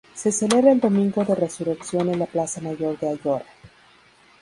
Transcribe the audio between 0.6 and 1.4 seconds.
el Domingo de